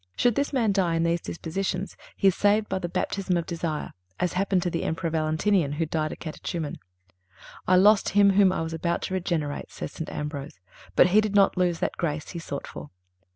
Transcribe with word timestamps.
Should 0.15 0.33
this 0.33 0.51
man 0.51 0.71
die 0.71 0.95
in 0.95 1.03
these 1.03 1.21
dispositions, 1.21 1.95
he 2.15 2.29
is 2.29 2.33
saved 2.33 2.67
by 2.67 2.79
the 2.79 2.89
_baptism 2.89 3.37
of__ 3.37 3.45
desire_, 3.47 3.91
as 4.19 4.33
happened 4.33 4.63
to 4.63 4.71
the 4.71 4.81
Emperor 4.81 5.11
Valentinian 5.11 5.73
who 5.73 5.85
died 5.85 6.11
a 6.11 6.15
Catechuman: 6.15 6.79
"I 7.67 7.75
lost 7.75 8.09
him 8.17 8.31
whom 8.31 8.51
I 8.51 8.61
was 8.61 8.73
about 8.73 9.03
to 9.03 9.13
regenerate," 9.13 9.69
says 9.69 9.91
St. 9.91 10.09
Ambrose, 10.09 10.59
"but 10.95 11.09
he 11.09 11.21
did 11.21 11.35
not 11.35 11.55
lose 11.55 11.77
that 11.81 11.97
grace 11.97 12.29
he 12.29 12.39
sought 12.39 12.65
for." 12.65 12.89